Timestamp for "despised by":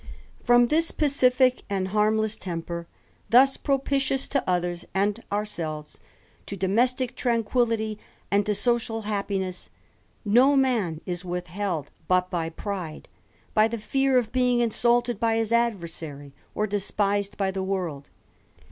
16.65-17.51